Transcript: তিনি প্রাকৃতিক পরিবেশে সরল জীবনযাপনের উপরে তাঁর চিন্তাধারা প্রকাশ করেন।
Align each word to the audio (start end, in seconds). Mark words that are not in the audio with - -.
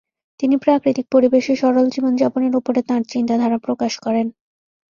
তিনি 0.39 0.55
প্রাকৃতিক 0.57 1.05
পরিবেশে 1.11 1.53
সরল 1.55 1.85
জীবনযাপনের 1.89 2.53
উপরে 2.55 2.79
তাঁর 2.89 3.01
চিন্তাধারা 3.13 3.57
প্রকাশ 3.57 3.93
করেন। 3.99 4.27